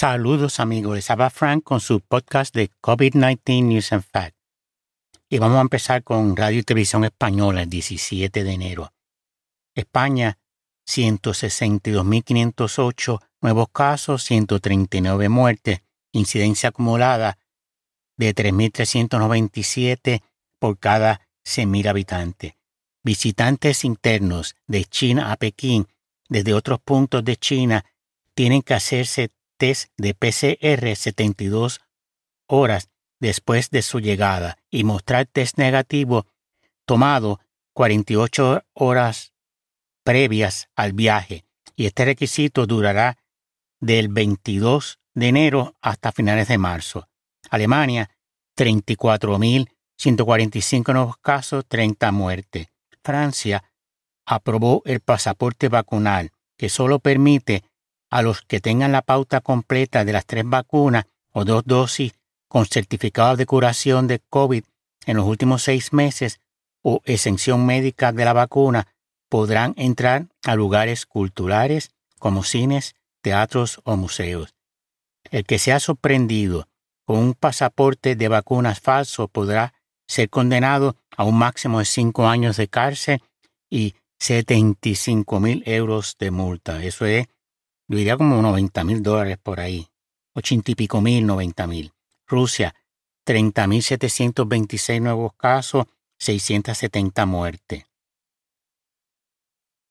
[0.00, 4.38] Saludos amigos, les habla Frank con su podcast de COVID-19 News and Facts.
[5.28, 8.94] Y vamos a empezar con Radio y Televisión Española el 17 de enero.
[9.74, 10.38] España,
[10.88, 17.36] 162.508 nuevos casos, 139 muertes, incidencia acumulada
[18.16, 20.22] de 3.397
[20.58, 22.54] por cada 100.000 habitantes.
[23.04, 25.88] Visitantes internos de China a Pekín
[26.30, 27.84] desde otros puntos de China
[28.34, 31.80] tienen que hacerse test de PCR 72
[32.48, 32.88] horas
[33.20, 36.26] después de su llegada y mostrar test negativo
[36.86, 37.40] tomado
[37.74, 39.34] 48 horas
[40.02, 41.44] previas al viaje
[41.76, 43.18] y este requisito durará
[43.80, 47.06] del 22 de enero hasta finales de marzo.
[47.50, 48.08] Alemania,
[48.56, 52.68] 34.145 nuevos casos, 30 muertes.
[53.04, 53.62] Francia
[54.24, 57.62] aprobó el pasaporte vacunal, que solo permite
[58.10, 62.12] a los que tengan la pauta completa de las tres vacunas o dos dosis
[62.48, 64.64] con certificado de curación de COVID
[65.06, 66.40] en los últimos seis meses
[66.82, 68.88] o exención médica de la vacuna
[69.28, 74.54] podrán entrar a lugares culturales como cines, teatros o museos.
[75.30, 76.66] El que sea sorprendido
[77.04, 79.74] con un pasaporte de vacunas falso podrá
[80.06, 83.22] ser condenado a un máximo de cinco años de cárcel
[83.68, 86.82] y 75 mil euros de multa.
[86.84, 87.28] Eso es
[87.90, 89.88] yo diría como 90 mil dólares por ahí,
[90.32, 91.92] ochenta y pico mil, 90 mil.
[92.24, 92.72] Rusia,
[93.26, 95.86] 30.726 nuevos casos,
[96.20, 97.84] 670 muertes.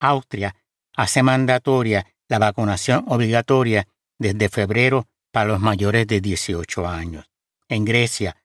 [0.00, 0.56] Austria
[0.96, 3.86] hace mandatoria la vacunación obligatoria
[4.18, 7.26] desde febrero para los mayores de 18 años.
[7.68, 8.42] En Grecia,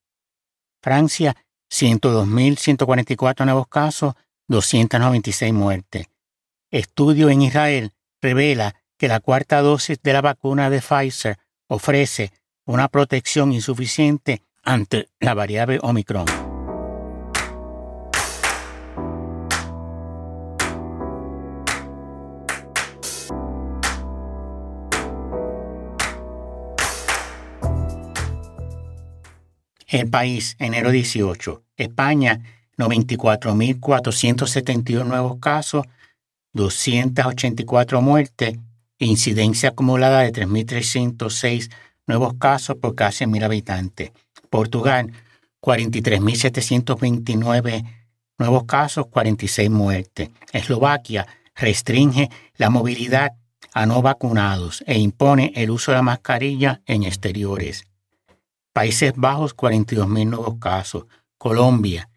[0.82, 1.36] Francia,
[1.70, 4.14] 102.144 nuevos casos,
[4.48, 6.06] 296 muertes.
[6.70, 12.32] Estudio en Israel revela que la cuarta dosis de la vacuna de Pfizer ofrece
[12.64, 16.41] una protección insuficiente ante la variable Omicron.
[29.92, 31.62] El país, enero 18.
[31.76, 32.40] España,
[32.78, 35.84] 94.471 nuevos casos,
[36.54, 38.56] 284 muertes,
[38.98, 41.70] incidencia acumulada de 3.306
[42.06, 44.12] nuevos casos por cada 100.000 habitantes.
[44.48, 45.12] Portugal,
[45.60, 47.84] 43.729
[48.38, 50.30] nuevos casos, 46 muertes.
[50.54, 53.32] Eslovaquia restringe la movilidad
[53.74, 57.84] a no vacunados e impone el uso de la mascarilla en exteriores.
[58.72, 61.04] Países Bajos, 42.000 nuevos casos.
[61.36, 62.08] Colombia,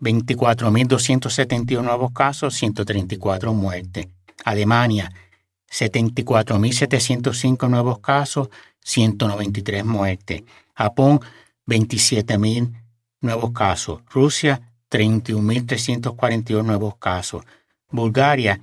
[0.00, 4.08] 24.271 nuevos casos, 134 muertes.
[4.44, 5.10] Alemania,
[5.70, 10.42] 74.705 nuevos casos, 193 muertes.
[10.74, 11.20] Japón,
[11.66, 12.72] 27.000
[13.22, 14.02] nuevos casos.
[14.10, 17.44] Rusia, 31.341 nuevos casos.
[17.90, 18.60] Bulgaria,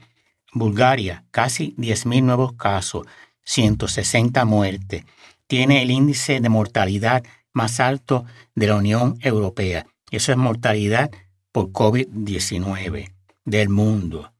[0.54, 3.08] Bulgaria, casi 10.000 nuevos casos,
[3.44, 5.06] 160 muertes
[5.52, 8.24] tiene el índice de mortalidad más alto
[8.56, 9.86] de la Unión Europea.
[10.10, 11.12] Eso es mortalidad
[11.52, 13.12] por COVID-19
[13.44, 14.32] del mundo.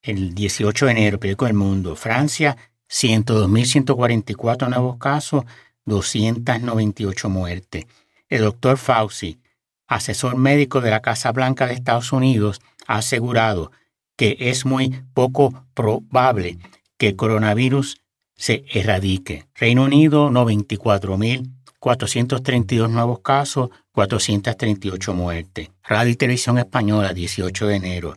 [0.00, 2.56] El 18 de enero, periódico del mundo, Francia,
[2.88, 5.44] 102.144 nuevos casos,
[5.84, 7.84] 298 muertes.
[8.30, 9.42] El doctor Fauci,
[9.86, 13.72] asesor médico de la Casa Blanca de Estados Unidos, ha asegurado
[14.16, 16.56] que es muy poco probable
[16.96, 18.00] que el coronavirus
[18.36, 19.46] se erradique.
[19.54, 25.70] Reino Unido, 94.432 nuevos casos, 438 muertes.
[25.84, 28.16] Radio y Televisión Española, 18 de enero.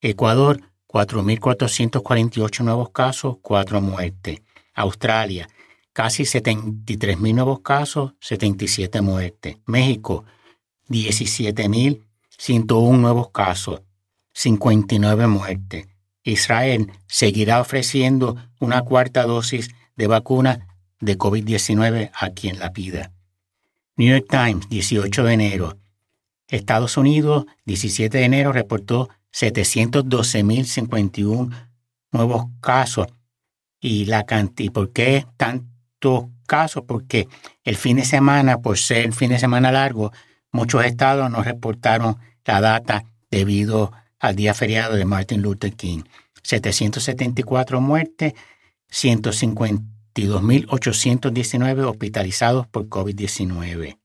[0.00, 4.40] Ecuador, 4.448 nuevos casos, 4 muertes.
[4.74, 5.48] Australia,
[5.92, 9.56] casi 73.000 nuevos casos, 77 muertes.
[9.66, 10.24] México,
[10.88, 13.82] 17.101 nuevos casos,
[14.32, 15.89] 59 muertes.
[16.22, 20.66] Israel seguirá ofreciendo una cuarta dosis de vacuna
[21.00, 23.12] de COVID-19 a quien la pida.
[23.96, 25.78] New York Times, 18 de enero.
[26.48, 31.50] Estados Unidos, 17 de enero, reportó 712.051
[32.12, 33.06] nuevos casos.
[33.80, 34.24] ¿Y, la
[34.58, 36.84] ¿Y por qué tantos casos?
[36.86, 37.28] Porque
[37.64, 40.12] el fin de semana, por ser fin de semana largo,
[40.50, 46.04] muchos estados no reportaron la data debido al día feriado de Martin Luther King.
[46.42, 48.34] 774 muertes,
[48.90, 53.96] 152.819 hospitalizados por COVID-19.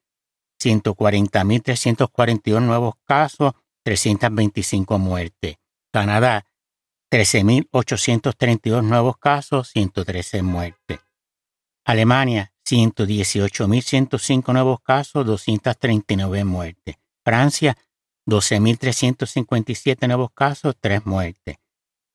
[0.58, 3.52] 140.341 nuevos casos,
[3.84, 5.56] 325 muertes.
[5.92, 6.44] Canadá,
[7.10, 10.98] 13.832 nuevos casos, 113 muertes.
[11.84, 16.96] Alemania, 118.105 nuevos casos, 239 muertes.
[17.24, 17.78] Francia,
[18.26, 21.56] 12.357 nuevos casos, 3 muertes.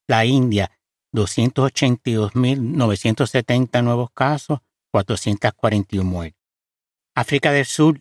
[0.07, 0.69] La India,
[1.13, 4.59] 282.970 nuevos casos,
[4.91, 6.39] 441 muertes.
[7.15, 7.99] África del Sur,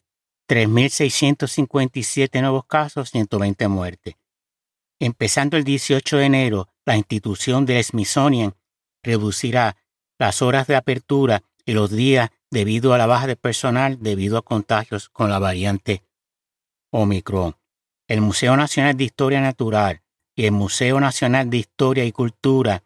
[0.52, 4.16] 3.657 nuevos casos, 120 muertes.
[5.00, 8.54] Empezando el 18 de enero, la institución del Smithsonian
[9.02, 9.78] reducirá
[10.18, 14.42] las horas de apertura y los días debido a la baja de personal debido a
[14.42, 16.02] contagios con la variante
[16.90, 17.56] Omicron.
[18.06, 20.02] El Museo Nacional de Historia Natural
[20.36, 22.84] y el Museo Nacional de Historia y Cultura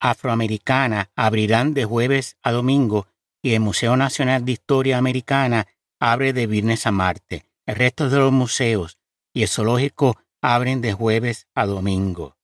[0.00, 3.08] Afroamericana abrirán de jueves a domingo
[3.42, 5.66] y el Museo Nacional de Historia Americana
[6.00, 7.44] abre de viernes a martes.
[7.66, 8.98] El resto de los museos
[9.32, 12.36] y el zoológico abren de jueves a domingo.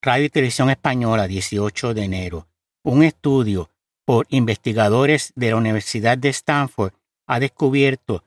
[0.00, 2.48] Radio y Televisión Española, 18 de enero.
[2.82, 3.70] Un estudio
[4.04, 6.92] por investigadores de la Universidad de Stanford
[7.26, 8.24] ha descubierto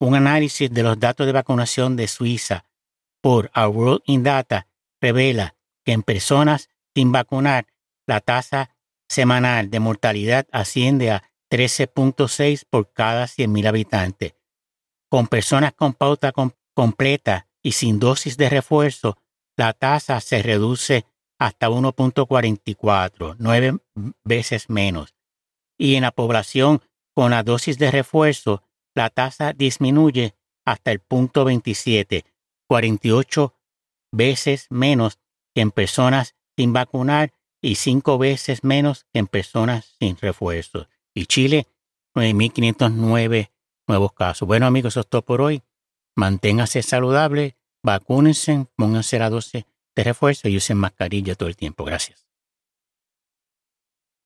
[0.00, 2.64] Un análisis de los datos de vacunación de Suiza
[3.20, 4.66] por Our World in Data
[5.00, 7.66] revela que en personas sin vacunar
[8.06, 8.76] la tasa
[9.08, 14.34] semanal de mortalidad asciende a 13.6 por cada 100.000 habitantes.
[15.08, 16.32] Con personas con pauta
[16.74, 19.16] completa y sin dosis de refuerzo,
[19.56, 21.06] la tasa se reduce
[21.38, 23.78] hasta 1.44, nueve
[24.24, 25.14] veces menos.
[25.78, 26.82] Y en la población
[27.14, 28.63] con la dosis de refuerzo,
[28.94, 30.34] la tasa disminuye
[30.64, 32.24] hasta el punto 27,
[32.68, 33.54] 48
[34.12, 35.18] veces menos
[35.54, 40.88] que en personas sin vacunar y cinco veces menos que en personas sin refuerzo.
[41.14, 41.66] Y Chile,
[42.14, 43.50] 9.509
[43.86, 44.46] nuevos casos.
[44.46, 45.62] Bueno amigos, eso es todo por hoy.
[46.16, 49.64] Manténgase saludable, vacúnense, pónganse la dosis
[49.96, 51.84] de refuerzo y usen mascarilla todo el tiempo.
[51.84, 52.23] Gracias.